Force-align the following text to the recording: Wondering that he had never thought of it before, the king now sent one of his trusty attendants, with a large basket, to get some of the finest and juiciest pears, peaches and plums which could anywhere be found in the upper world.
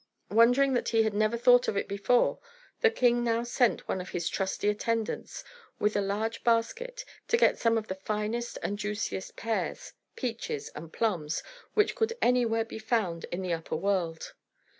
Wondering 0.31 0.73
that 0.73 0.89
he 0.89 1.03
had 1.03 1.13
never 1.13 1.37
thought 1.37 1.67
of 1.67 1.77
it 1.77 1.87
before, 1.87 2.39
the 2.79 2.89
king 2.89 3.23
now 3.23 3.43
sent 3.43 3.87
one 3.87 4.01
of 4.01 4.09
his 4.09 4.27
trusty 4.27 4.67
attendants, 4.67 5.43
with 5.77 5.95
a 5.95 6.01
large 6.01 6.43
basket, 6.43 7.05
to 7.27 7.37
get 7.37 7.59
some 7.59 7.77
of 7.77 7.87
the 7.87 7.93
finest 7.93 8.57
and 8.63 8.79
juiciest 8.79 9.35
pears, 9.35 9.93
peaches 10.15 10.69
and 10.69 10.91
plums 10.91 11.43
which 11.75 11.93
could 11.93 12.17
anywhere 12.19 12.65
be 12.65 12.79
found 12.79 13.25
in 13.25 13.43
the 13.43 13.53
upper 13.53 13.75
world. 13.75 14.33